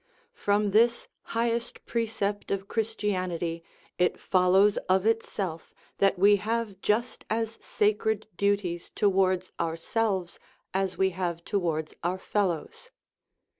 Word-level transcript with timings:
From 0.33 0.71
this 0.71 1.07
highest 1.37 1.85
precept 1.85 2.49
of 2.49 2.67
Christianity 2.67 3.63
it 3.99 4.19
follows 4.19 4.77
of 4.89 5.05
itself 5.05 5.75
that 5.99 6.17
we 6.17 6.37
have 6.37 6.81
just 6.81 7.23
as 7.29 7.59
sacred 7.61 8.25
duties 8.35 8.89
tow 8.89 9.11
ards 9.19 9.51
ourselves 9.59 10.39
as 10.73 10.97
we 10.97 11.11
have 11.11 11.45
towards 11.45 11.93
our 12.03 12.17
fellows. 12.17 12.89